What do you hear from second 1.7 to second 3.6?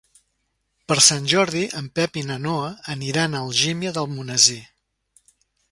en Pep i na Noa aniran a